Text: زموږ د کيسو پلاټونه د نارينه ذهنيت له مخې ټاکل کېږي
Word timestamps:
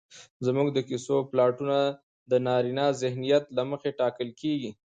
زموږ 0.45 0.67
د 0.73 0.77
کيسو 0.89 1.15
پلاټونه 1.31 1.77
د 2.31 2.33
نارينه 2.45 2.85
ذهنيت 3.01 3.45
له 3.57 3.63
مخې 3.71 3.89
ټاکل 3.99 4.29
کېږي 4.41 4.71